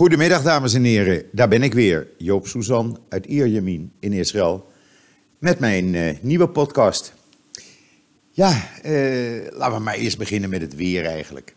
[0.00, 1.22] Goedemiddag, dames en heren.
[1.32, 4.70] Daar ben ik weer, Joop Suzan uit Ierjemien in Israël.
[5.38, 7.14] Met mijn uh, nieuwe podcast.
[8.30, 11.54] Ja, uh, laten we maar eerst beginnen met het weer eigenlijk.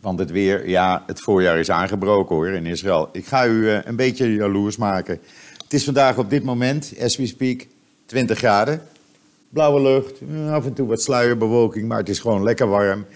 [0.00, 3.08] Want het weer, ja, het voorjaar is aangebroken hoor in Israël.
[3.12, 5.20] Ik ga u uh, een beetje jaloers maken.
[5.62, 7.66] Het is vandaag op dit moment, as we speak,
[8.06, 8.82] 20 graden.
[9.48, 10.20] Blauwe lucht,
[10.50, 13.06] af en toe wat sluierbewolking, maar het is gewoon lekker warm.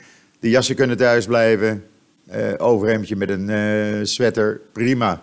[0.40, 1.84] De jassen kunnen thuis blijven,
[2.36, 5.22] uh, overhemdje met een uh, sweater, prima.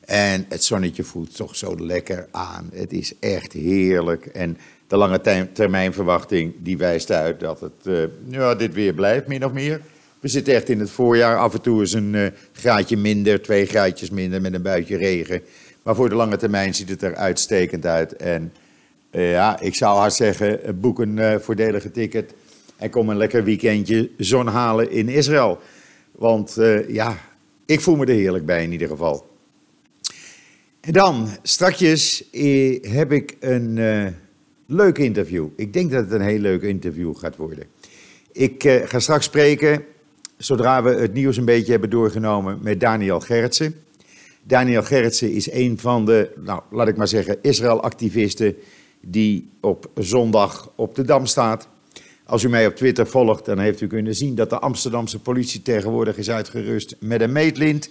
[0.00, 2.70] En het zonnetje voelt toch zo lekker aan.
[2.72, 4.26] Het is echt heerlijk.
[4.26, 9.26] En de lange termijn verwachting die wijst uit dat het uh, ja, dit weer blijft,
[9.26, 9.80] min of meer.
[10.20, 11.38] We zitten echt in het voorjaar.
[11.38, 15.42] Af en toe is een graadje minder, twee graadjes minder met een buitje regen.
[15.82, 18.16] Maar voor de lange termijn ziet het er uitstekend uit.
[18.16, 18.52] En
[19.10, 22.32] ja, ik zou hard zeggen, boek een voordelige ticket
[22.76, 25.60] en kom een lekker weekendje zon halen in Israël.
[26.20, 27.18] Want uh, ja,
[27.66, 29.26] ik voel me er heerlijk bij in ieder geval.
[30.80, 34.06] En dan, strakjes eh, heb ik een uh,
[34.66, 35.46] leuk interview.
[35.56, 37.64] Ik denk dat het een heel leuk interview gaat worden.
[38.32, 39.84] Ik ga straks spreken,
[40.36, 43.74] zodra we het nieuws een beetje hebben doorgenomen, met Daniel Gerritsen.
[44.42, 48.56] Daniel Gerritsen is een van de, nou, laat ik maar zeggen, Israël-activisten
[49.00, 51.68] die op zondag op de Dam staat.
[52.30, 55.62] Als u mij op Twitter volgt, dan heeft u kunnen zien dat de Amsterdamse politie
[55.62, 57.90] tegenwoordig is uitgerust met een meetlint.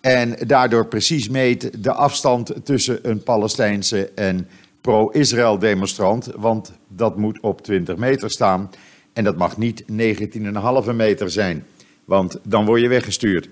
[0.00, 4.48] En daardoor precies meet de afstand tussen een Palestijnse en
[4.80, 6.30] pro-Israël demonstrant.
[6.36, 8.70] Want dat moet op 20 meter staan.
[9.12, 11.64] En dat mag niet 19,5 meter zijn.
[12.04, 13.48] Want dan word je weggestuurd.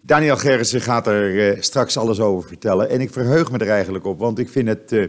[0.00, 2.90] Daniel Gerritsen gaat er uh, straks alles over vertellen.
[2.90, 5.08] En ik verheug me er eigenlijk op, want ik vind het, uh,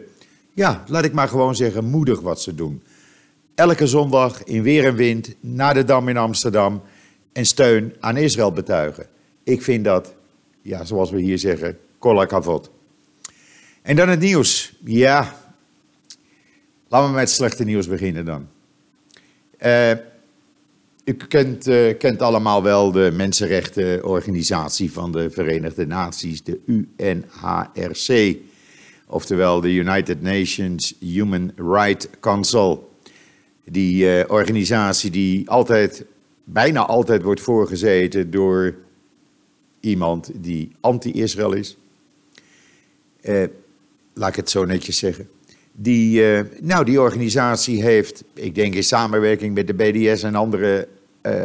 [0.53, 2.81] ja, laat ik maar gewoon zeggen, moedig wat ze doen
[3.59, 6.81] elke zondag in weer en wind naar de Dam in Amsterdam
[7.31, 9.05] en steun aan Israël betuigen.
[9.43, 10.13] Ik vind dat,
[10.61, 12.69] ja, zoals we hier zeggen, kolakavot.
[13.81, 14.73] En dan het nieuws.
[14.83, 15.35] Ja,
[16.87, 18.47] laten we met slechte nieuws beginnen dan.
[19.65, 19.91] Uh,
[21.03, 28.37] u kent, uh, kent allemaal wel de mensenrechtenorganisatie van de Verenigde Naties, de UNHRC,
[29.07, 32.88] oftewel de United Nations Human Rights Council.
[33.71, 36.03] Die uh, organisatie die altijd,
[36.43, 38.75] bijna altijd wordt voorgezeten door
[39.79, 41.77] iemand die anti-Israël is.
[43.21, 43.43] Uh,
[44.13, 45.29] laat ik het zo netjes zeggen.
[45.71, 50.87] Die, uh, nou, die organisatie heeft, ik denk in samenwerking met de BDS en andere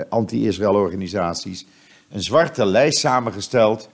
[0.08, 1.66] anti-Israël organisaties,
[2.10, 3.88] een zwarte lijst samengesteld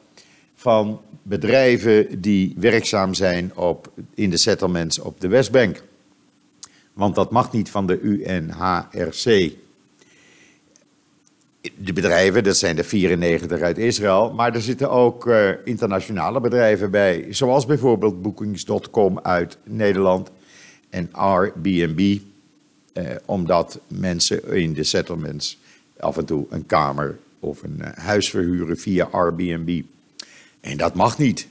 [0.55, 5.83] van bedrijven die werkzaam zijn op, in de settlements op de Westbank
[6.93, 9.53] want dat mag niet van de UNHRC.
[11.77, 16.91] De bedrijven, dat zijn de 94 uit Israël, maar er zitten ook uh, internationale bedrijven
[16.91, 20.31] bij, zoals bijvoorbeeld Bookings.com uit Nederland
[20.91, 22.19] en Airbnb,
[22.93, 25.59] eh, omdat mensen in de settlements
[25.99, 29.83] af en toe een kamer of een uh, huis verhuren via Airbnb.
[30.61, 31.49] En dat mag niet.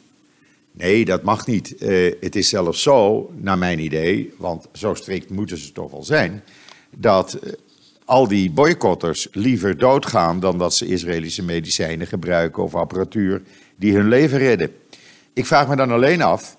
[0.79, 1.75] Nee, dat mag niet.
[1.79, 6.03] Uh, het is zelfs zo, naar mijn idee, want zo strikt moeten ze toch wel
[6.03, 6.43] zijn,
[6.95, 7.51] dat uh,
[8.05, 13.41] al die boycotters liever doodgaan dan dat ze Israëlische medicijnen gebruiken of apparatuur
[13.75, 14.71] die hun leven redden.
[15.33, 16.57] Ik vraag me dan alleen af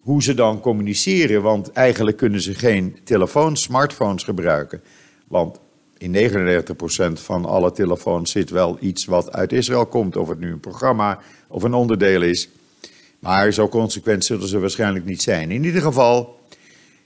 [0.00, 4.80] hoe ze dan communiceren, want eigenlijk kunnen ze geen telefoons, smartphones gebruiken.
[5.26, 5.58] Want
[5.98, 10.52] in 99% van alle telefoons zit wel iets wat uit Israël komt, of het nu
[10.52, 11.18] een programma
[11.48, 12.48] of een onderdeel is.
[13.18, 15.50] Maar zo consequent zullen ze waarschijnlijk niet zijn.
[15.50, 16.40] In ieder geval,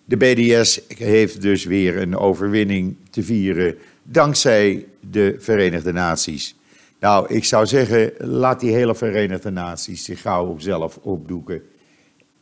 [0.04, 6.54] de BDS heeft dus weer een overwinning te vieren dankzij de Verenigde Naties.
[7.00, 11.62] Nou, ik zou zeggen, laat die hele Verenigde Naties zich gauw zelf opdoeken.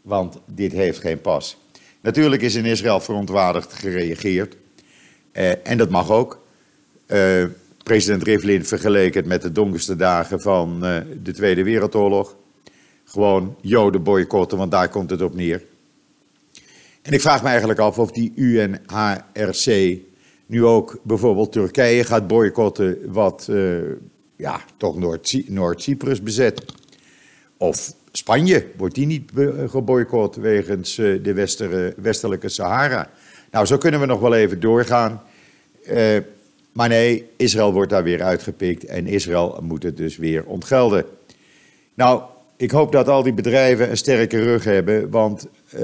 [0.03, 1.57] Want dit heeft geen pas.
[2.01, 4.57] Natuurlijk is in Israël verontwaardigd gereageerd.
[5.33, 6.47] Eh, en dat mag ook.
[7.07, 7.45] Eh,
[7.83, 12.37] president Rivlin vergeleek het met de donkerste dagen van uh, de Tweede Wereldoorlog
[13.11, 15.63] gewoon Joden boycotten, want daar komt het op neer.
[17.03, 19.99] En ik vraag me eigenlijk af of die UNHRC
[20.47, 23.79] nu ook bijvoorbeeld Turkije gaat boycotten, wat uh,
[24.37, 24.99] ja, toch
[25.47, 26.65] Noord-Cyprus bezet.
[27.57, 29.31] Of Spanje, wordt die niet
[29.67, 33.11] geboycott wegens uh, de westelijke Sahara?
[33.51, 35.23] Nou, zo kunnen we nog wel even doorgaan.
[35.89, 36.19] Uh,
[36.73, 41.05] maar nee, Israël wordt daar weer uitgepikt en Israël moet het dus weer ontgelden.
[41.95, 42.23] Nou,
[42.61, 45.81] ik hoop dat al die bedrijven een sterke rug hebben, want uh,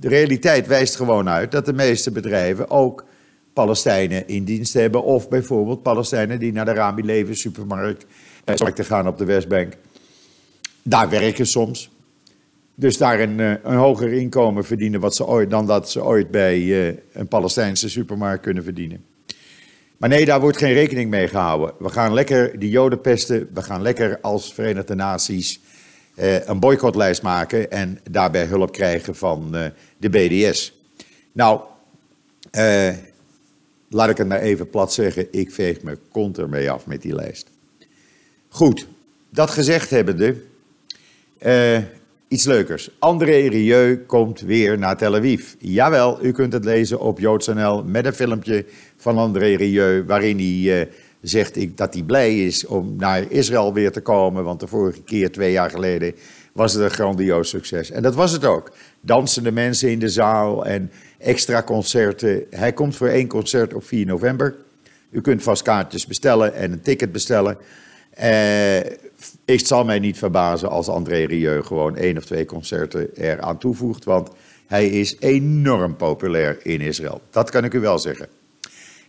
[0.00, 3.04] de realiteit wijst gewoon uit dat de meeste bedrijven ook
[3.52, 5.02] Palestijnen in dienst hebben.
[5.02, 8.06] Of bijvoorbeeld Palestijnen die naar de Rami Leven supermarkt
[8.74, 9.76] te gaan op de Westbank.
[10.82, 11.90] Daar werken soms.
[12.74, 16.88] Dus daar een, een hoger inkomen verdienen wat ze ooit, dan dat ze ooit bij
[17.12, 19.04] een Palestijnse supermarkt kunnen verdienen.
[19.96, 21.74] Maar nee, daar wordt geen rekening mee gehouden.
[21.78, 23.48] We gaan lekker die Joden pesten.
[23.52, 25.60] We gaan lekker als Verenigde Naties
[26.14, 29.66] eh, een boycottlijst maken en daarbij hulp krijgen van eh,
[29.96, 30.72] de BDS.
[31.32, 31.60] Nou,
[32.50, 32.94] eh,
[33.88, 35.26] laat ik het maar even plat zeggen.
[35.30, 37.50] Ik veeg me kont ermee af met die lijst.
[38.48, 38.86] Goed,
[39.30, 40.36] dat gezegd hebbende,
[42.28, 42.90] iets leukers.
[42.98, 45.52] André Rieu komt weer naar Tel Aviv.
[45.58, 48.64] Jawel, u kunt het lezen op JoodsNL met een filmpje
[48.96, 50.04] van André Rieu...
[50.04, 50.88] waarin hij
[51.24, 54.44] zegt dat hij blij is om naar Israël weer te komen...
[54.44, 56.14] want de vorige keer, twee jaar geleden,
[56.52, 57.90] was het een grandioos succes.
[57.90, 58.70] En dat was het ook.
[59.00, 62.44] Dansende mensen in de zaal en extra concerten.
[62.50, 64.54] Hij komt voor één concert op 4 november.
[65.10, 67.56] U kunt vast kaartjes bestellen en een ticket bestellen...
[68.22, 68.76] Uh,
[69.44, 74.04] ik zal mij niet verbazen als André Rieu gewoon één of twee concerten eraan toevoegt,
[74.04, 74.30] want
[74.66, 77.20] hij is enorm populair in Israël.
[77.30, 78.28] Dat kan ik u wel zeggen.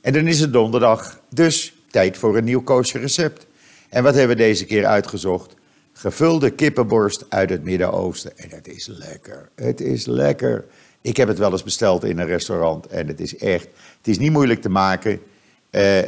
[0.02, 3.46] En dan is het donderdag, dus tijd voor een nieuw koosje recept.
[3.90, 5.54] En wat hebben we deze keer uitgezocht?
[5.94, 8.38] Gevulde kippenborst uit het Midden-Oosten.
[8.38, 9.50] En het is lekker.
[9.56, 10.66] Het is lekker.
[11.02, 13.68] Ik heb het wel eens besteld in een restaurant en het is echt.
[13.98, 15.12] Het is niet moeilijk te maken.
[15.12, 15.22] Uh,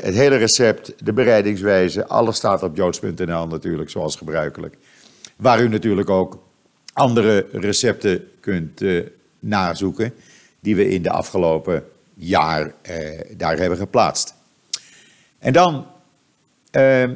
[0.01, 4.77] het hele recept, de bereidingswijze, alles staat op joods.nl natuurlijk, zoals gebruikelijk.
[5.35, 6.43] Waar u natuurlijk ook
[6.93, 9.05] andere recepten kunt uh,
[9.39, 10.13] nazoeken,
[10.59, 14.36] die we in de afgelopen jaar uh, daar hebben geplaatst.
[15.39, 15.85] En dan,
[16.71, 17.15] ehm,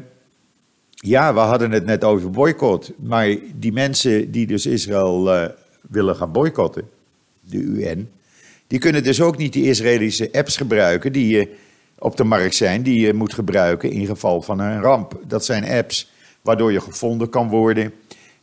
[0.96, 5.50] ja, we hadden het net over boycott, maar die mensen die dus Israël
[5.82, 6.90] willen gaan boycotten,
[7.42, 8.10] de UN,
[8.68, 11.56] die kunnen dus ook niet die Israëlische apps gebruiken die je
[11.98, 15.20] op de markt zijn die je moet gebruiken in geval van een ramp.
[15.28, 17.94] Dat zijn apps waardoor je gevonden kan worden.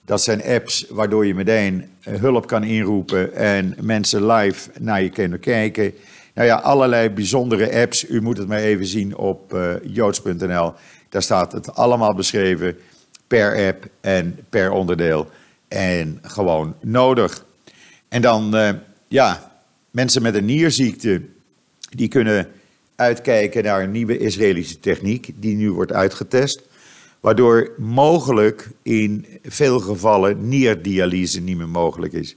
[0.05, 5.09] Dat zijn apps waardoor je meteen eh, hulp kan inroepen en mensen live naar je
[5.09, 5.95] kunnen kijken.
[6.39, 8.09] Nou ja, allerlei bijzondere apps.
[8.09, 10.73] U moet het maar even zien op uh, joods.nl.
[11.09, 12.77] Daar staat het allemaal beschreven
[13.27, 15.31] per app en per onderdeel.
[15.69, 17.45] En gewoon nodig.
[18.09, 18.71] En dan, uh,
[19.09, 19.53] ja,
[19.91, 21.23] mensen met een nierziekte,
[21.91, 22.49] die kunnen
[22.97, 26.63] uitkijken naar een nieuwe Israëlische techniek die nu wordt uitgetest.
[27.21, 32.37] Waardoor mogelijk in veel gevallen nierdialyse niet meer mogelijk is.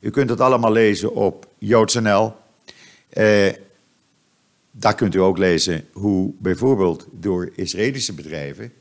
[0.00, 2.32] U kunt het allemaal lezen op joods.nl.
[3.10, 3.52] Eh,
[4.70, 8.72] daar kunt u ook lezen hoe bijvoorbeeld door Israëlische bedrijven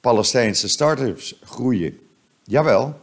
[0.00, 1.98] Palestijnse start-ups groeien.
[2.44, 3.00] Jawel,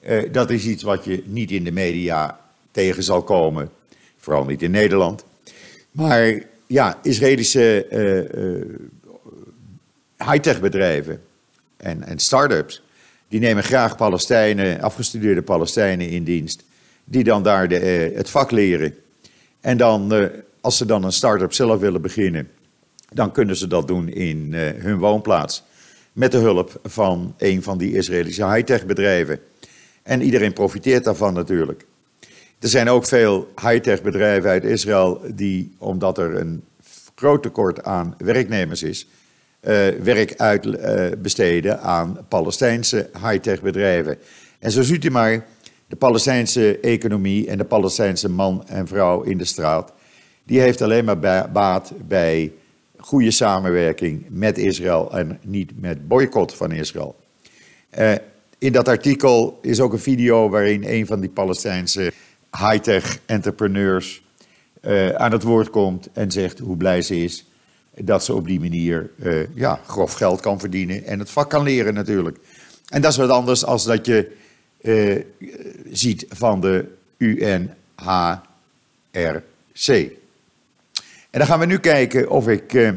[0.00, 2.40] eh, dat is iets wat je niet in de media
[2.70, 3.70] tegen zal komen,
[4.18, 5.24] vooral niet in Nederland.
[5.90, 8.64] Maar ja, Israëlische uh, uh,
[10.18, 11.22] high-tech bedrijven
[11.76, 12.82] en, en start-ups,
[13.28, 16.64] die nemen graag Palestijnen, afgestudeerde Palestijnen in dienst,
[17.04, 18.94] die dan daar de, uh, het vak leren.
[19.60, 20.30] En dan,
[20.60, 22.48] als ze dan een start-up zelf willen beginnen,
[23.12, 25.62] dan kunnen ze dat doen in hun woonplaats.
[26.12, 29.40] Met de hulp van een van die Israëlische high-tech bedrijven.
[30.02, 31.84] En iedereen profiteert daarvan natuurlijk.
[32.58, 36.62] Er zijn ook veel high-tech bedrijven uit Israël die, omdat er een
[37.14, 39.06] groot tekort aan werknemers is,
[39.60, 44.18] uh, werk uitbesteden aan Palestijnse high-tech bedrijven.
[44.58, 45.46] En zo ziet u maar,
[45.90, 49.92] de Palestijnse economie en de Palestijnse man en vrouw in de straat,
[50.44, 52.52] die heeft alleen maar baat bij
[52.96, 57.16] goede samenwerking met Israël en niet met boycott van Israël.
[57.98, 58.12] Uh,
[58.58, 62.12] in dat artikel is ook een video waarin een van die Palestijnse
[62.58, 64.22] high-tech entrepreneurs
[64.82, 67.44] uh, aan het woord komt en zegt hoe blij ze is
[67.98, 71.62] dat ze op die manier uh, ja, grof geld kan verdienen en het vak kan
[71.62, 72.38] leren natuurlijk.
[72.88, 74.38] En dat is wat anders als dat je
[74.82, 75.20] uh,
[75.90, 76.84] ziet van de
[77.16, 77.68] UNHRC.
[81.30, 82.92] En dan gaan we nu kijken of ik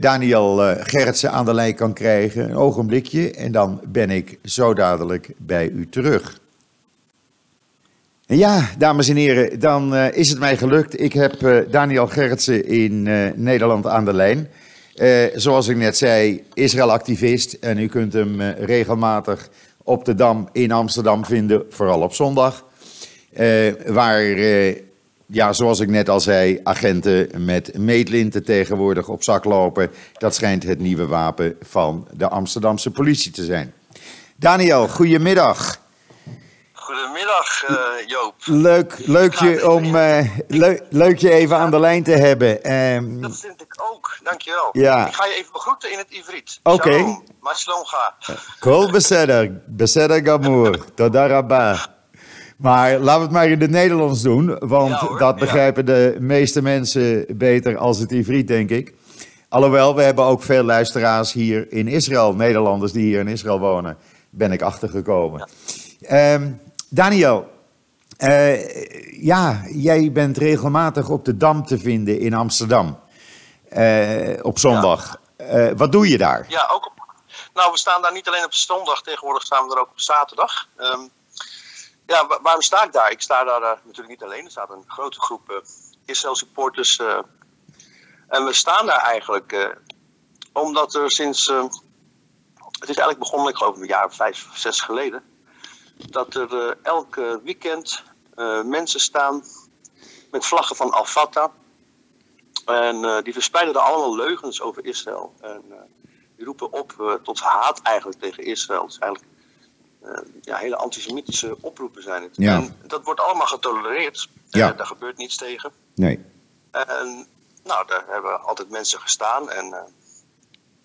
[0.00, 2.44] Daniel Gerritsen aan de lijn kan krijgen.
[2.44, 6.40] Een ogenblikje en dan ben ik zo dadelijk bij u terug.
[8.26, 11.00] Ja, dames en heren, dan is het mij gelukt.
[11.00, 13.02] Ik heb Daniel Gerritsen in
[13.42, 14.48] Nederland aan de lijn.
[15.34, 17.52] zoals ik net zei, Israël-activist.
[17.52, 19.48] En u kunt hem regelmatig
[19.88, 22.64] op de Dam in Amsterdam vinden, vooral op zondag.
[23.86, 24.22] waar,
[25.26, 29.90] ja, zoals ik net al zei, agenten met meetlinten tegenwoordig op zak lopen.
[30.12, 33.72] Dat schijnt het nieuwe wapen van de Amsterdamse politie te zijn.
[34.36, 35.80] Daniel, goedemiddag.
[36.88, 38.34] Goedemiddag, uh, Joop.
[38.44, 42.72] Leuk, leuk je om uh, leuk, leuk je even aan de lijn te hebben.
[42.72, 44.18] Um, dat vind ik ook.
[44.22, 44.68] dankjewel.
[44.72, 45.06] Ja.
[45.06, 46.60] Ik ga je even begroeten in het Ivriet.
[46.62, 47.18] Oké.
[47.40, 48.14] Mashalom ga.
[48.58, 51.86] Kol beseder, beseder gamour, toda rabba.
[52.56, 55.40] Maar laten we het maar in het Nederlands doen, want Ja, hoor, dat ja.
[55.40, 58.94] begrijpen de meeste mensen beter als het Ivriet, denk ik.
[59.48, 63.96] Alhoewel, we hebben ook veel luisteraars hier in Israël, Nederlanders die hier in Israël wonen,
[64.30, 65.48] ben ik achtergekomen.
[66.00, 66.50] Ehm,
[66.90, 67.50] Daniel,
[68.16, 73.00] eh, ja, jij bent regelmatig op de Dam te vinden in Amsterdam
[73.68, 75.20] eh, op zondag.
[75.36, 76.46] Eh, wat doe je daar?
[76.48, 76.92] Ja, ook op.
[77.54, 80.68] Nou, we staan daar niet alleen op zondag, tegenwoordig staan we er ook op zaterdag.
[80.76, 81.00] Ehm,
[82.06, 83.10] ja, wa- waarom sta ik daar?
[83.10, 84.44] Ik sta daar natuurlijk niet alleen.
[84.44, 85.62] Er staat een grote groep
[86.04, 87.00] Israël supporters.
[88.28, 89.76] en we staan daar eigenlijk
[90.52, 91.46] omdat er sinds.
[92.80, 95.22] het is eigenlijk begonnen, ik geloof een jaar of vijf, zes geleden.
[96.06, 98.02] Dat er eh, elke weekend
[98.34, 99.44] eh, mensen staan
[100.30, 101.52] met vlaggen van Al-Fatah.
[102.64, 105.34] En eh, die verspreiden er allemaal leugens over Israël.
[105.40, 105.62] En
[106.36, 108.82] die roepen op tot haat eigenlijk tegen Israël.
[108.82, 109.32] Het is eigenlijk
[110.40, 112.36] ja, hele antisemitische oproepen zijn het.
[112.36, 112.56] Ja.
[112.56, 114.28] En dat wordt allemaal getolereerd.
[114.48, 114.72] Ja.
[114.72, 115.72] Daar gebeurt niets tegen.
[115.94, 116.24] Nee.
[116.70, 117.26] En
[117.64, 119.50] nou, daar hebben altijd mensen gestaan.
[119.50, 119.74] En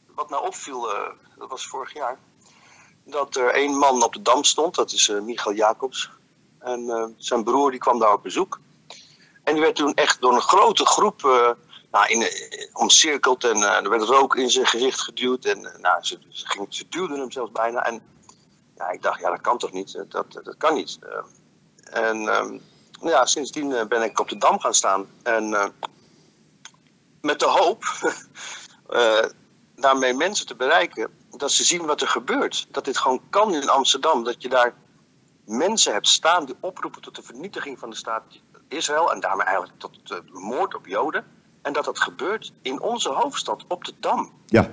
[0.05, 0.81] wat nou opviel,
[1.37, 2.19] dat was vorig jaar,
[3.03, 6.09] dat er één man op de dam stond, dat is eh, Michael Jacobs.
[6.59, 8.59] En eh, zijn broer die kwam daar op bezoek.
[9.43, 11.49] En die werd toen echt door een grote groep eh,
[11.91, 12.27] nou, in,
[12.73, 15.45] omcirkeld en er werd rook in zijn gezicht geduwd.
[15.45, 17.85] En nou, ze, ging, ze duwden hem zelfs bijna.
[17.85, 18.01] En
[18.75, 20.03] ja, ik dacht, ja, dat kan toch niet?
[20.09, 20.99] Dat, dat kan niet.
[21.83, 22.57] En ehm,
[23.01, 25.07] ja, sindsdien ben ik op de dam gaan staan.
[25.23, 25.73] En
[27.21, 27.83] met de hoop
[29.75, 32.67] daarmee mensen te bereiken dat ze zien wat er gebeurt.
[32.71, 34.23] Dat dit gewoon kan in Amsterdam.
[34.23, 34.73] Dat je daar
[35.45, 38.23] mensen hebt staan die oproepen tot de vernietiging van de staat
[38.67, 39.11] Israël.
[39.11, 41.25] En daarmee eigenlijk tot de moord op Joden.
[41.61, 44.31] En dat dat gebeurt in onze hoofdstad, op de Dam.
[44.45, 44.71] Ja.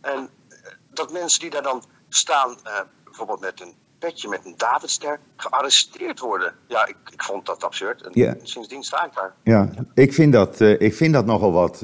[0.00, 0.56] En eh,
[0.92, 6.18] dat mensen die daar dan staan, eh, bijvoorbeeld met een petje met een Davidster, gearresteerd
[6.18, 6.54] worden.
[6.66, 8.02] Ja, ik, ik vond dat absurd.
[8.02, 9.34] En sindsdien sta ik daar.
[9.42, 11.82] Ja, ik vind dat, eh, ik vind dat nogal wat,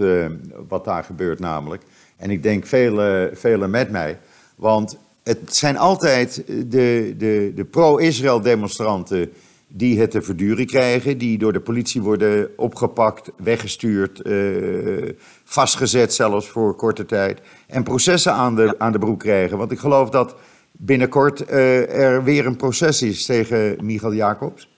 [0.68, 1.82] wat daar gebeurt namelijk.
[2.16, 4.18] En ik denk velen velen met mij.
[4.56, 9.32] Want het zijn altijd de, de, de pro-Israël demonstranten
[9.76, 11.18] die het te verduren krijgen.
[11.18, 17.40] Die door de politie worden opgepakt, weggestuurd, eh, vastgezet zelfs voor korte tijd.
[17.66, 19.58] En processen aan de, aan de broek krijgen.
[19.58, 20.34] Want ik geloof dat
[20.72, 24.68] binnenkort eh, er weer een proces is tegen Michael Jacobs.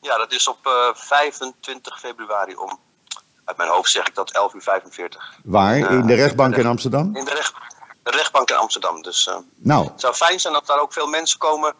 [0.00, 2.78] Ja, dat is op eh, 25 februari om,
[3.48, 5.32] uit mijn hoofd zeg ik dat, 11 uur 45.
[5.44, 5.76] Waar?
[5.76, 7.16] In de rechtbank in Amsterdam?
[7.16, 7.54] In de, recht,
[8.02, 9.02] de rechtbank in Amsterdam.
[9.02, 11.74] Dus eh, Nou, het zou fijn zijn dat daar ook veel mensen komen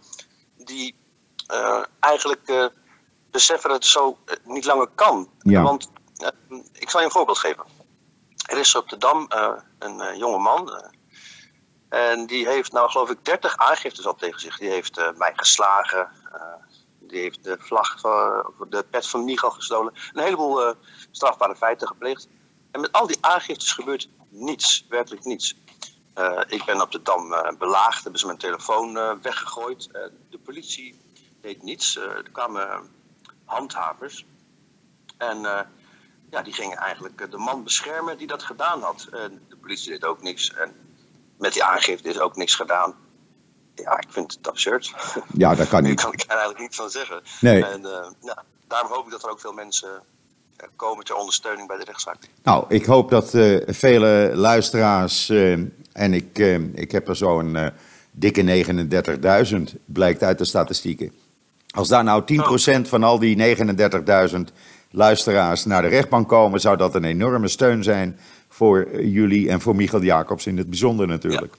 [0.56, 0.94] die
[1.46, 2.66] eh, eigenlijk eh,
[3.30, 5.28] beseffen dat het zo eh, niet langer kan.
[5.40, 5.62] Ja.
[5.62, 6.28] Want eh,
[6.72, 7.64] ik zal je een voorbeeld geven.
[8.50, 9.48] Er is op de Dam eh,
[9.78, 10.70] een eh, jonge man.
[11.88, 14.58] eh, en die heeft nou geloof ik 30 aangiftes al tegen zich.
[14.58, 16.08] Die heeft eh, mij geslagen.
[16.32, 16.40] eh,
[17.08, 18.04] die heeft de vlag,
[18.46, 19.92] of de pet van Michal gestolen.
[20.12, 20.74] Een heleboel eh,
[21.10, 22.28] strafbare feiten gepleegd.
[22.70, 24.86] En met al die aangiftes gebeurt niets.
[24.88, 25.56] Werkelijk niets.
[26.14, 28.02] Eh, ik ben op de Dam eh, belaagd.
[28.02, 29.88] Hebben ze mijn telefoon eh, weggegooid.
[29.92, 31.00] Eh, de politie
[31.40, 31.96] deed niets.
[31.96, 32.78] Eh, er kwamen eh,
[33.44, 34.24] handhavers.
[35.16, 35.60] En eh,
[36.30, 39.06] ja, die gingen eigenlijk eh, de man beschermen die dat gedaan had.
[39.10, 40.54] De politie deed ook niks.
[40.54, 40.74] En
[41.38, 42.94] met die aangifte is ook niks gedaan.
[43.82, 44.94] Ja, ik vind het absurd.
[45.32, 46.00] ja, dat kan Daar niet.
[46.00, 47.20] kan ik er eigenlijk niet van zeggen.
[47.40, 47.64] Nee.
[47.64, 47.80] En
[48.22, 49.88] ja, daarom hoop ik dat er ook veel mensen
[50.56, 52.16] eh, komen ter ondersteuning bij de rechtszaak.
[52.42, 55.28] Nou, ik hoop dat eh, vele luisteraars,
[55.92, 56.38] en ik,
[56.74, 57.70] ik heb er zo'n
[58.10, 58.64] dikke
[59.50, 61.12] 39.000, blijkt uit de statistieken.
[61.74, 62.22] Als daar nou
[62.84, 64.38] 10% van al die 39.000
[64.90, 68.18] luisteraars naar de rechtbank komen, zou dat een enorme steun zijn
[68.48, 71.54] voor jullie en voor Michael Jacobs in het bijzonder natuurlijk.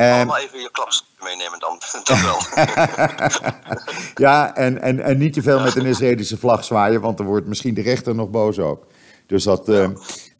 [0.00, 1.80] Allemaal even je klaps meenemen dan.
[2.04, 2.40] dat wel.
[4.26, 7.46] ja, en, en, en niet te veel met een Israëlische vlag zwaaien, want dan wordt
[7.46, 8.86] misschien de rechter nog boos ook.
[9.26, 9.88] Dus dat, eh,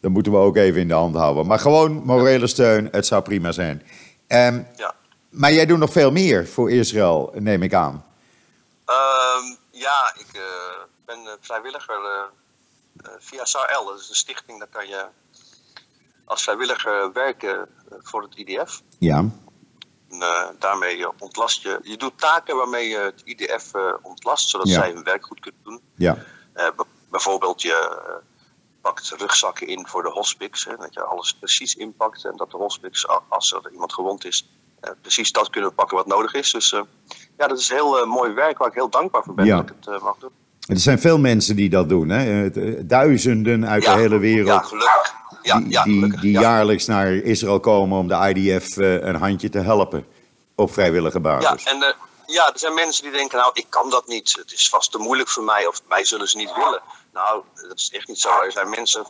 [0.01, 1.47] dat moeten we ook even in de hand houden.
[1.47, 3.83] Maar gewoon morele steun, het zou prima zijn.
[4.27, 4.95] Ehm, ja.
[5.31, 8.05] maar jij doet nog veel meer voor Israël, neem ik aan.
[8.85, 10.43] Ehm, ja, ik eh,
[11.05, 13.85] ben eh, vrijwilliger eh, via SARL.
[13.85, 15.07] Dat is een stichting, daar kan je
[16.25, 17.69] als vrijwilliger werken
[18.03, 18.83] voor het IDF.
[18.99, 19.25] Ja,
[20.11, 21.79] En, eh, daarmee eh, ontlast je.
[21.83, 24.75] Je doet taken waarmee je het IDF eh, ontlast, zodat Ja.
[24.75, 25.81] zij hun werk goed kunnen doen.
[25.97, 26.17] ja,
[27.11, 27.99] bijvoorbeeld, je
[28.81, 30.71] pakt rugzakken in voor de hospice.
[30.71, 32.25] Hè, dat je alles precies inpakt.
[32.25, 34.49] En dat de hospice, als er iemand gewond is,
[34.81, 36.51] eh, precies dat kunnen pakken wat nodig is.
[36.53, 36.71] Dus
[37.39, 39.57] ja, dat is heel mooi werk waar ik heel dankbaar voor ben Ja.
[39.57, 40.31] dat ik het mag doen.
[40.67, 42.09] er zijn veel mensen die dat doen.
[42.09, 42.51] Hè?
[42.87, 44.47] Duizenden uit Ja, de hele wereld.
[44.49, 45.15] Ja, gelukkig.
[45.43, 46.41] Ja, die, ja, die, die ja.
[46.41, 50.07] jaarlijks naar Israël komen om de IDF eh, een handje te helpen.
[50.55, 51.65] Op vrijwillige Ja, basis.
[51.65, 51.93] en eh,
[52.27, 54.37] ja, er zijn mensen die denken, nou, ik kan dat niet.
[54.39, 56.83] Het is vast te moeilijk voor mij of mij zullen ze niet willen.
[57.13, 58.29] Nou, dat is echt niet zo.
[58.43, 59.07] Er zijn mensen,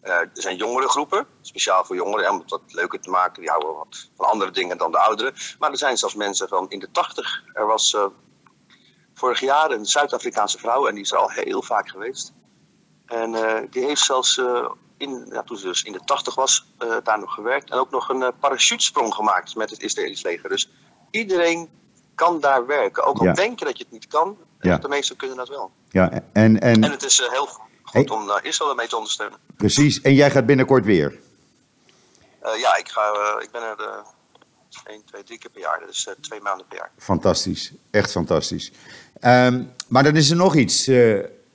[0.00, 3.40] eh, er zijn jongere groepen, speciaal voor jongeren, om wat leuker te maken.
[3.40, 5.34] Die houden wat van andere dingen dan de ouderen.
[5.58, 7.42] Maar er zijn zelfs mensen van in de tachtig.
[7.52, 8.06] Er was eh,
[9.14, 12.32] vorig jaar een Zuid-Afrikaanse vrouw en die is er al heel vaak geweest.
[13.06, 13.32] En
[13.70, 14.40] die heeft zelfs,
[14.96, 17.70] in, ja, toen ze dus in de tachtig was, eh, daar nog gewerkt.
[17.70, 20.48] En ook nog een eh, parachutesprong gemaakt met het Israëlisch leger.
[20.48, 20.70] Dus
[21.10, 21.68] iedereen
[22.14, 23.04] kan daar werken.
[23.04, 23.32] Ook al Ja.
[23.32, 24.78] denk je dat je het niet kan, eh, Ja.
[24.78, 25.70] de meesten kunnen dat wel.
[25.90, 28.08] Ja, en, en En het is heel goed Hey.
[28.08, 29.38] om uh, Israël ermee te ondersteunen.
[29.56, 30.00] precies.
[30.00, 31.18] En jij gaat binnenkort weer.
[32.56, 33.02] Ja, ik, ga,
[33.42, 33.86] ik ben er uh,
[34.94, 35.82] 1, 2, 3 keer per jaar.
[35.86, 36.90] Dus uh, twee maanden per jaar.
[36.98, 37.72] Fantastisch.
[37.90, 38.72] Echt fantastisch.
[39.20, 40.90] Ehm, maar dan is er nog iets,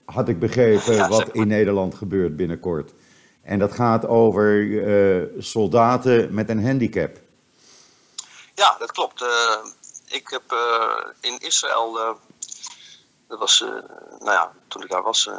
[0.06, 2.92] had ik begrepen, wat in Nederland gebeurt binnenkort.
[3.50, 4.52] En dat gaat over
[4.88, 7.18] eh, soldaten met een handicap.
[8.56, 9.22] Ja, dat klopt.
[9.22, 9.58] Eh,
[10.06, 11.94] ik heb eh, in Israël,
[13.28, 13.60] dat was,
[14.20, 15.30] nou ja, toen ik daar was,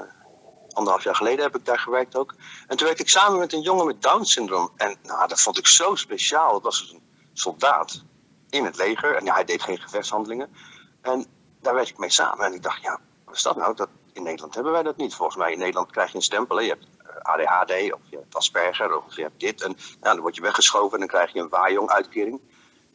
[0.72, 2.34] anderhalf jaar geleden heb ik daar gewerkt ook.
[2.66, 4.70] En toen werkte ik samen met een jongen met Down syndroom.
[4.76, 6.54] En nou, dat vond ik zo speciaal.
[6.54, 7.02] Het was dus een
[7.32, 8.02] soldaat
[8.48, 9.16] in het leger.
[9.16, 10.54] En hij deed geen gevechtshandelingen.
[11.00, 11.26] En
[11.60, 12.46] daar werkte ik mee samen.
[12.46, 13.76] En ik dacht, ja, wat is dat nou?
[13.76, 15.14] Dat, in Nederland hebben wij dat niet.
[15.14, 16.56] Volgens mij in Nederland krijg je een stempel.
[16.56, 16.62] Hè?
[16.62, 16.86] Je hebt
[17.22, 19.62] ADHD of je hebt Asperger of je hebt dit.
[19.62, 22.40] En ja, dan word je weggeschoven en dan krijg je een waaijong-uitkering.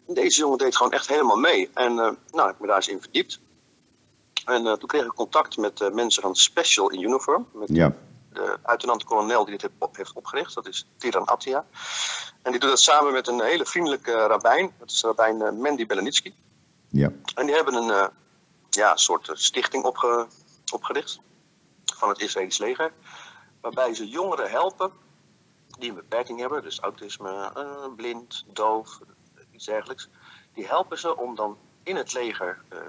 [0.07, 1.69] En deze jongen deed gewoon echt helemaal mee.
[1.73, 3.39] En uh, nou, ik heb me daar eens in verdiept.
[4.45, 7.47] En uh, toen kreeg ik contact met uh, mensen van Special in Uniform.
[7.53, 7.93] Met Ja.
[8.33, 10.53] de luitenant-kolonel die dit heeft opgericht.
[10.53, 11.65] Dat is Tiran Attia.
[12.41, 14.71] En die doet dat samen met een hele vriendelijke rabbijn.
[14.79, 16.33] Dat is rabbijn Mandy Belenitsky.
[16.89, 17.11] Ja.
[17.35, 18.09] En die hebben een
[18.69, 20.27] ja, soort stichting opge
[20.73, 21.19] opgericht.
[21.95, 22.91] Van het Israëlisch leger.
[23.65, 24.91] Waarbij ze jongeren helpen
[25.79, 26.61] die een beperking hebben.
[26.61, 28.99] Dus autisme, uh, blind, doof,
[29.51, 30.09] iets dergelijks.
[30.53, 32.79] Die helpen ze om dan in het leger uh,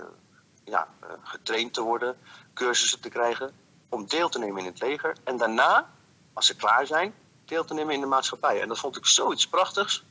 [0.65, 2.19] ja, uh, getraind te worden,
[2.55, 3.55] cursussen te krijgen,
[3.89, 5.17] om deel te nemen in het leger.
[5.25, 5.91] En daarna,
[6.33, 8.61] als ze klaar zijn, deel te nemen in de maatschappij.
[8.61, 10.05] En dat vond ik zoiets prachtigs.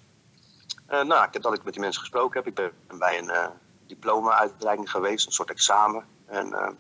[0.88, 2.48] Nou, dat ik met die mensen gesproken heb.
[2.48, 3.50] Ik ben bij een
[3.88, 6.06] diploma-uitreiking geweest, een soort examen.
[6.26, 6.78] En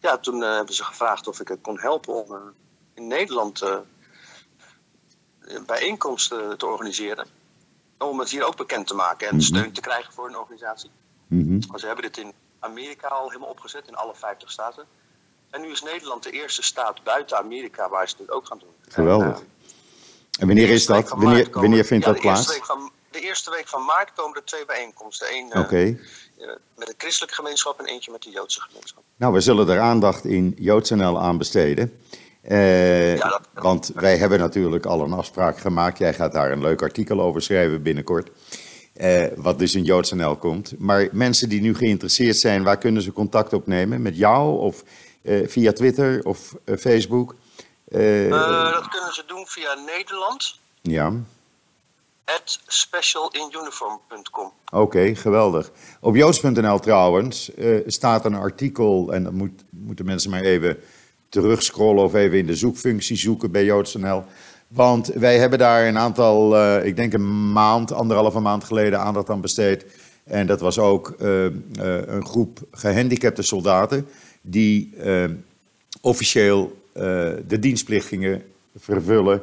[0.00, 2.54] ja, toen hebben ze gevraagd of ik het kon helpen om
[3.00, 3.62] in Nederland
[5.66, 7.26] bijeenkomsten te organiseren.
[7.98, 9.48] Om het hier ook bekend te maken en mm -hmm.
[9.48, 10.90] steun te krijgen voor een organisatie.
[11.26, 11.78] Mm -hmm.
[11.78, 14.84] Ze hebben dit in Amerika al helemaal opgezet, in alle 50 staten.
[15.50, 18.74] En nu is Nederland de eerste staat buiten Amerika waar ze dit ook gaan doen.
[18.88, 19.26] Geweldig.
[19.26, 21.08] En, uh, en wanneer is dat?
[21.08, 22.60] Wanneer, wanneer vindt ja, dat plaats?
[23.10, 25.26] De eerste week van maart komen er twee bijeenkomsten.
[25.34, 25.58] Eén.
[25.58, 25.88] Okay.
[26.38, 29.02] uh, met de christelijke gemeenschap en eentje met de Joodse gemeenschap.
[29.16, 32.00] Nou, we zullen er aandacht in JoodsNL aan besteden.
[32.48, 35.98] Uh, ja, dat, want wij hebben natuurlijk al een afspraak gemaakt.
[35.98, 38.30] Jij gaat daar een leuk artikel over schrijven binnenkort.
[38.96, 40.74] Uh, wat dus in JoodsNL komt.
[40.78, 44.02] Maar mensen die nu geïnteresseerd zijn, waar kunnen ze contact opnemen?
[44.02, 44.82] Met jou of
[45.22, 47.34] uh, via Twitter of Facebook?
[47.84, 50.58] dat kunnen ze doen via Nederland.
[50.80, 51.12] Ja.
[52.24, 54.52] At specialinuniform.com.
[54.66, 55.70] Oké, okay, geweldig.
[56.00, 57.50] Op joods.nl trouwens
[57.86, 60.78] staat een artikel, en dat moet, moeten mensen maar even
[61.30, 64.22] terugscrollen of even in de zoekfunctie zoeken bij joods.nl.
[64.68, 69.30] Want wij hebben daar een aantal, uh, ik denk een maand, anderhalve maand geleden aandacht
[69.30, 69.84] aan besteed.
[70.24, 71.50] En dat was ook uh, uh,
[72.06, 74.06] een groep gehandicapte soldaten
[74.40, 74.94] die
[76.00, 76.78] officieel
[77.46, 78.42] de dienstplicht gingen
[78.78, 79.42] vervullen.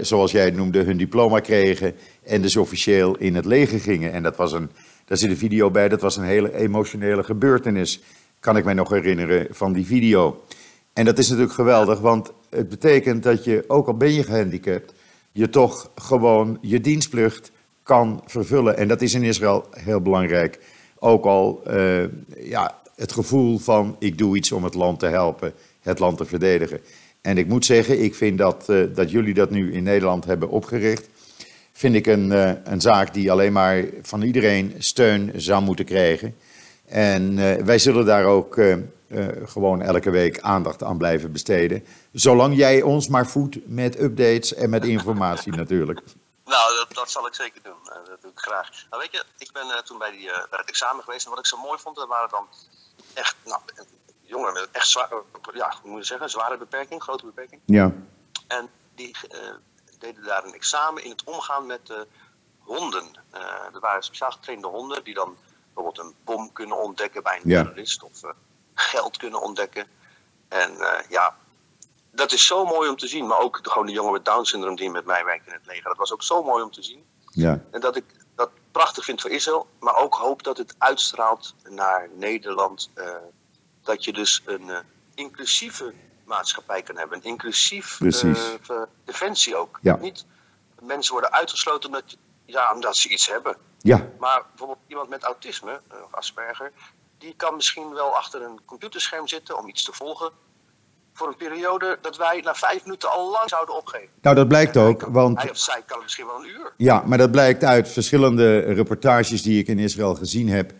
[0.00, 4.12] zoals jij het noemde, hun diploma kregen en dus officieel in het leger gingen.
[4.12, 4.70] En dat was een,
[5.04, 8.00] daar zit een video bij, dat was een hele emotionele gebeurtenis,
[8.40, 10.42] kan ik mij nog herinneren van die video.
[10.96, 14.92] En dat is natuurlijk geweldig, want het betekent dat je, ook al ben je gehandicapt,
[15.32, 17.50] je toch gewoon je dienstplicht
[17.82, 18.76] kan vervullen.
[18.76, 20.58] En dat is in Israël heel belangrijk.
[20.98, 22.04] Ook al uh,
[22.38, 26.24] ja, het gevoel van ik doe iets om het land te helpen, het land te
[26.24, 26.80] verdedigen.
[27.20, 30.48] En ik moet zeggen, ik vind dat, uh, dat jullie dat nu in Nederland hebben
[30.50, 31.08] opgericht,
[31.72, 36.34] vind ik een, uh, een zaak die alleen maar van iedereen steun zou moeten krijgen.
[36.86, 38.56] En wij zullen daar ook
[39.08, 41.86] uh, gewoon elke week aandacht aan blijven besteden.
[42.12, 46.02] Zolang jij ons maar voedt met updates en met informatie natuurlijk.
[46.44, 47.80] Nou, dat, dat, zal ik zeker doen.
[47.84, 48.70] Uh, dat doe ik graag.
[48.90, 51.38] Nou, weet je, ik ben uh, toen bij, die, bij het examen geweest en wat
[51.38, 52.46] ik zo mooi vond, dat waren dan
[53.14, 53.60] echt, nou,
[54.22, 55.08] jongeren met echt zwaar,
[55.54, 57.60] ja, hoe moet je zeggen, zware beperking, grote beperking.
[57.64, 57.92] Ja.
[58.46, 59.16] En die
[59.98, 61.92] deden daar een examen in het omgaan met
[62.58, 63.04] honden.
[63.72, 65.36] er waren speciaal getrainde honden die dan
[65.76, 67.62] bijvoorbeeld een bom kunnen ontdekken bij een Ja.
[67.62, 68.20] terrorist of
[68.74, 69.86] geld kunnen ontdekken.
[70.48, 71.36] En uh, ja,
[72.10, 73.26] dat is zo mooi om te zien.
[73.26, 75.66] Maar ook de, gewoon de jongen met Down syndroom die met mij werkt in het
[75.66, 75.84] leger.
[75.84, 77.04] Dat was ook zo mooi om te zien.
[77.30, 79.66] Ja, En dat ik dat prachtig vind voor Israël.
[79.80, 82.90] Maar ook hoop dat het uitstraalt naar Nederland.
[82.94, 83.08] eh,
[83.82, 84.78] dat je dus een eh,
[85.14, 87.16] inclusieve maatschappij kan hebben.
[87.18, 87.98] Een inclusief
[88.70, 89.78] eh, defensie ook.
[89.82, 89.96] Ja.
[89.96, 90.24] Niet
[90.80, 93.56] mensen worden uitgesloten omdat, je- ja, omdat ze iets hebben.
[93.80, 96.72] ja, Maar bijvoorbeeld iemand met autisme eh, of Asperger,
[97.18, 100.30] die kan misschien wel achter een computerscherm zitten om iets te volgen.
[101.12, 104.08] Voor een periode dat wij na vijf minuten al lang zouden opgeven.
[104.22, 106.72] nou dat blijkt ook, kan- want Hij of zij kan misschien wel een uur.
[106.76, 110.72] Ja, maar dat blijkt uit verschillende reportages die ik in Israël gezien heb.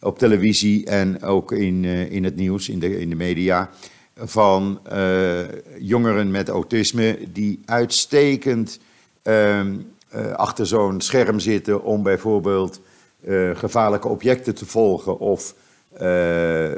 [0.00, 3.70] Op televisie en ook in, eh, in het nieuws, in de, in de media.
[4.16, 5.40] Van eh,
[5.78, 8.78] jongeren met autisme die uitstekend
[9.22, 9.74] ehm, eh,
[10.36, 12.80] achter zo'n scherm zitten om bijvoorbeeld
[13.24, 15.18] eh, gevaarlijke objecten te volgen.
[15.18, 15.54] Of
[15.92, 16.70] eh,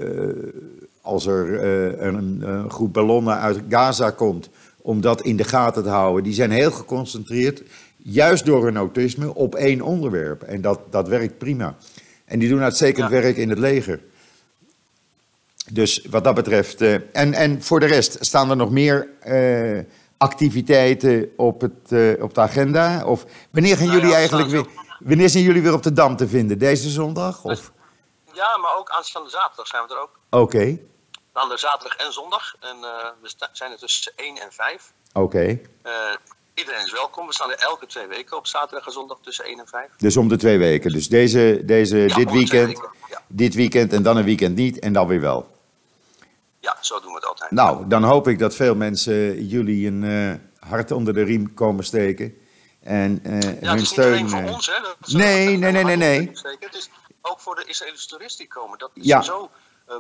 [1.01, 5.83] als er eh, een, een groep ballonnen uit Gaza komt, om dat in de gaten
[5.83, 6.25] te houden.
[6.25, 7.63] Die zijn heel geconcentreerd,
[7.97, 10.43] juist door hun autisme, op één onderwerp.
[10.43, 11.77] En dat, dat werkt prima.
[12.25, 13.21] En die doen uitstekend Ja.
[13.21, 14.01] werk in het leger.
[15.73, 16.81] Dus wat dat betreft.
[16.81, 19.79] eh, en, en voor de rest, staan er nog meer eh,
[20.17, 23.05] activiteiten op, het, eh, op de agenda?
[23.07, 24.67] Of wanneer gaan Nou jullie ja, eigenlijk weer.
[24.99, 26.59] Wanneer zijn jullie weer op de dam te vinden?
[26.59, 27.45] Deze zondag?
[27.45, 27.73] Of?
[28.33, 30.19] Ja, maar ook aanstaande zaterdag zijn we er ook.
[30.31, 30.79] Oké,
[31.33, 32.55] Aanstaande zaterdag en zondag.
[32.61, 34.93] En eh, we zijn er tussen 1 en 5.
[35.13, 35.59] oké.
[35.83, 35.93] Eh,
[36.55, 37.27] iedereen is welkom.
[37.27, 39.89] We staan er elke twee weken op zaterdag en zondag tussen 1 en 5.
[39.99, 40.93] Dus om de twee weken.
[40.93, 42.79] Dus deze, deze, Ja, dit weekend,
[43.11, 43.23] Ja.
[43.27, 45.54] dit weekend en dan een weekend niet en dan weer wel.
[46.65, 47.51] Ja, zo doen we het altijd.
[47.51, 51.85] Nou, dan hoop ik dat veel mensen jullie een eh, hart onder de riem komen
[51.85, 52.35] steken.
[52.83, 54.13] En eh, Ja, hun is niet steun.
[54.13, 54.81] alleen voor eh, ons, hè.
[54.83, 56.31] Dat Nee, nee, nee, nee, nee.
[56.61, 56.91] Het is
[57.23, 58.79] ook voor de Israëlische toeristen die komen.
[58.79, 59.23] Dat is Ja.
[59.23, 59.51] zo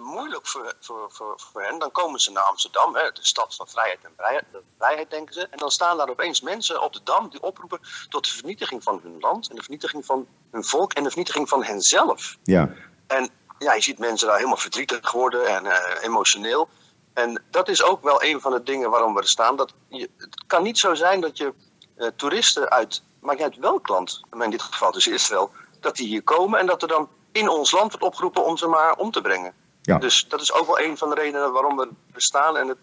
[0.02, 1.78] moeilijk voor, voor, voor, voor hen.
[1.78, 5.34] Dan komen ze naar Amsterdam, hè, de stad van vrijheid en vrijheid, de vrijheid, denken
[5.34, 5.40] ze.
[5.50, 9.00] En dan staan daar opeens mensen op de Dam die oproepen tot de vernietiging van
[9.02, 9.48] hun land.
[9.48, 12.36] En de vernietiging van hun volk en de vernietiging van henzelf.
[12.42, 12.72] Ja,
[13.06, 16.68] En ja, je ziet mensen daar helemaal verdrietig worden en eh, emotioneel.
[17.12, 19.56] En dat is ook wel een van de dingen waarom we er staan.
[19.56, 21.52] Dat je, het kan niet zo zijn dat je
[21.96, 25.96] eh, toeristen uit, maakt niet uit welk land, maar in dit geval dus Israël, dat
[25.96, 28.94] die hier komen en dat er dan in ons land wordt opgeroepen om ze maar
[28.94, 29.52] om te brengen.
[29.82, 29.98] Ja.
[29.98, 32.78] Dus dat is ook wel een van de redenen waarom we er staan en het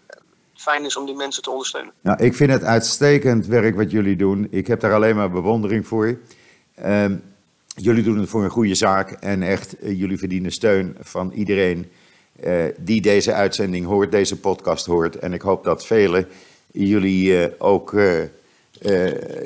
[0.54, 1.92] fijn is om die mensen te ondersteunen.
[2.00, 4.46] nou, ik vind het uitstekend werk wat jullie doen.
[4.50, 6.18] Ik heb daar alleen maar bewondering voor.
[6.74, 7.16] Ehm,
[7.76, 11.86] jullie doen het voor een goede zaak en echt, eh, jullie verdienen steun van iedereen
[12.40, 15.16] eh, die deze uitzending hoort, deze podcast hoort.
[15.16, 16.28] En ik hoop dat velen
[16.72, 17.96] jullie eh, ook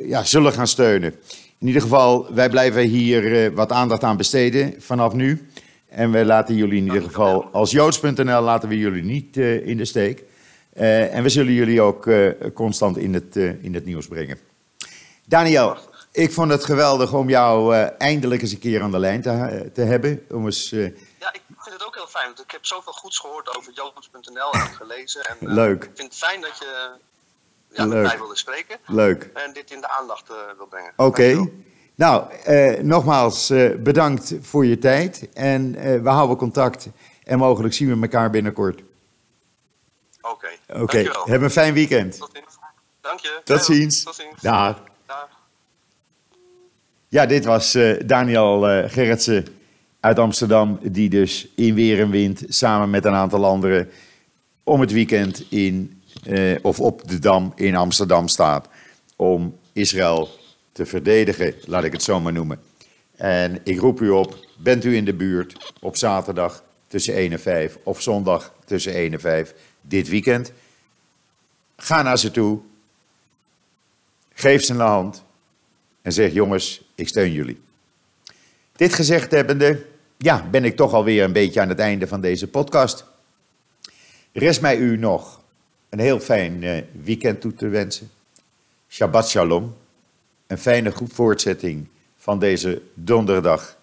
[0.07, 1.15] ja, zullen gaan steunen.
[1.59, 5.49] In ieder geval, wij blijven hier wat aandacht aan besteden vanaf nu.
[5.89, 9.85] En wij laten jullie in ieder geval, als joods.nl laten we jullie niet in de
[9.85, 10.23] steek.
[10.73, 12.11] En we zullen jullie ook
[12.55, 14.39] constant in het, in het nieuws brengen.
[15.25, 15.77] Daniel,
[16.17, 19.71] ik vond het geweldig om jou eh, eindelijk eens een keer aan de lijn te,
[19.75, 20.27] te hebben.
[20.31, 20.81] Om eens, eh,
[21.21, 24.53] Ja, ik vind het ook heel fijn, want ik heb zoveel goeds gehoord over joods.nl
[24.53, 25.23] en gelezen.
[25.25, 25.85] En, eh, Leuk.
[25.85, 26.91] Ik vind het fijn dat je
[27.71, 27.95] ja, Leuk.
[27.95, 28.77] met mij wilde spreken.
[28.87, 29.31] leuk.
[29.35, 30.93] en dit in de aandacht eh, wil brengen.
[30.97, 31.33] Oké.
[31.33, 31.65] Dankjewel.
[31.95, 35.29] Nou, eh, nogmaals eh, bedankt voor je tijd.
[35.35, 36.87] En eh, we houden contact.
[37.25, 38.83] En mogelijk zien we elkaar binnenkort.
[40.21, 40.49] Oké.
[40.69, 41.27] Oké, Dankjewel.
[41.27, 42.19] heb een fijn weekend.
[42.19, 42.57] Tot ziens.
[43.01, 43.41] Dank je.
[43.45, 44.03] Tot ziens.
[44.03, 44.41] Tot ziens.
[44.41, 44.83] Dag.
[47.09, 49.47] Ja, dit was eh, Daniel eh, Gerritsen
[50.01, 53.89] uit Amsterdam, die dus in weer en wind samen met een aantal anderen
[54.63, 58.69] om het weekend in, eh, of op de Dam in Amsterdam staat
[59.17, 60.29] om Israël
[60.73, 62.61] te verdedigen, laat ik het zo maar noemen.
[63.17, 67.41] En ik roep u op, bent u in de buurt op zaterdag tussen 1 en
[67.41, 70.53] 5 of zondag tussen 1 en 5 dit weekend?
[71.77, 72.59] Ga naar ze toe,
[74.35, 75.25] geef ze een hand
[76.07, 77.61] en zeg: Jongens, ik steun jullie.
[78.77, 82.49] Dit gezegd hebbende, ja, ben ik toch alweer een beetje aan het einde van deze
[82.49, 83.05] podcast.
[84.33, 85.41] Rest mij u nog
[85.89, 88.11] een heel fijn eh, weekend toe te wensen.
[88.89, 89.75] Shabbat shalom.
[90.47, 91.87] Een fijne goed voortzetting
[92.19, 93.77] van deze donderdag,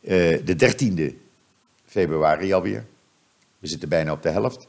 [0.00, 1.14] eh, de 13e
[1.86, 2.84] februari alweer.
[3.58, 4.66] We zitten bijna op de helft.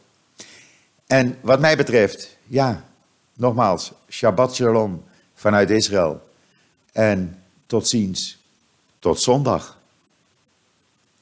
[1.08, 2.89] En wat mij betreft, ja,
[3.34, 6.26] nogmaals, Shabbat shalom vanuit Israël.
[6.97, 8.38] En tot ziens,
[8.99, 9.76] tot zondag.